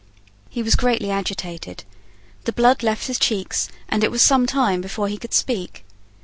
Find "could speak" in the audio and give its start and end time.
5.19-5.85